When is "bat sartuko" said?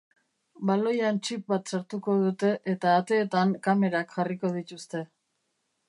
1.53-2.17